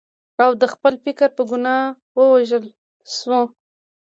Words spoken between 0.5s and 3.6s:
د خپل فکر په ګناه ووژل شو.